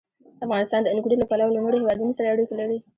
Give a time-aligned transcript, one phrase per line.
[0.45, 2.77] افغانستان د انګورو له پلوه له نورو هېوادونو سره اړیکې لري.